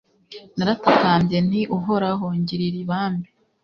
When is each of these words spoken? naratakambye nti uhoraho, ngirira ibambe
naratakambye 0.55 1.37
nti 1.47 1.61
uhoraho, 1.77 2.25
ngirira 2.39 2.77
ibambe 2.83 3.29